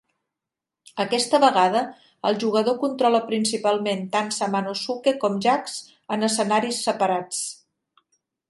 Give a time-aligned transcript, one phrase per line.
[1.03, 1.83] Aquesta vegada,
[2.29, 5.79] el jugador controla principalment tant Samanosuke com Jacques
[6.17, 7.47] en escenaris separats.